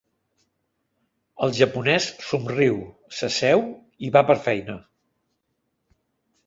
[1.47, 2.81] El japonès somriu,
[3.19, 3.65] s'asseu
[4.09, 4.81] i va per feina.